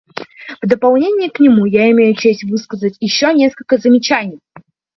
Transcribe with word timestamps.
В 0.63 0.67
дополнение 0.67 1.29
к 1.29 1.39
нему 1.39 1.63
я 1.67 1.91
имею 1.91 2.15
честь 2.15 2.43
высказать 2.45 2.97
еще 2.99 3.31
несколько 3.35 3.77
замечаний. 3.77 4.39